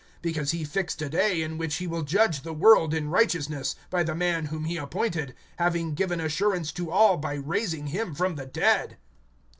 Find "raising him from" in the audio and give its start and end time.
7.35-8.33